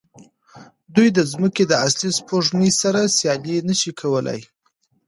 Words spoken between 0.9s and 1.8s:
دوی د ځمکې د